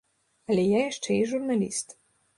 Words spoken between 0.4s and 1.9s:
Але я яшчэ і журналіст.